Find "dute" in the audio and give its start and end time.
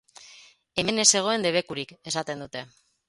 2.45-2.65